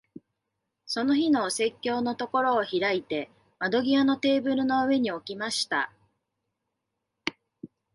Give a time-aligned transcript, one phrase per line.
[0.87, 5.93] その日のお説教のところを開いて、窓際のテーブルの上に置きました。